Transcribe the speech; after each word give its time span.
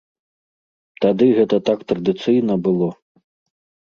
Тады 1.03 1.27
гэта 1.39 1.59
так 1.67 1.83
традыцыйна 1.91 2.57
было. 2.69 2.89